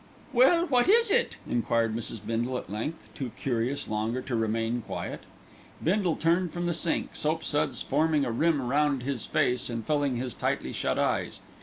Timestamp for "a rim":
8.25-8.63